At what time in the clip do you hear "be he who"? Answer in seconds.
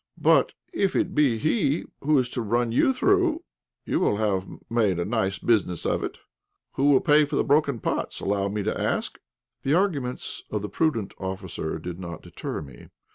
1.13-2.17